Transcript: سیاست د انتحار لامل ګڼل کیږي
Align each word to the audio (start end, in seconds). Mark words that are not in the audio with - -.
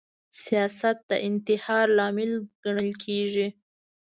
سیاست 0.43 0.97
د 1.09 1.11
انتحار 1.29 1.87
لامل 1.97 2.31
ګڼل 2.63 2.91
کیږي 3.03 3.47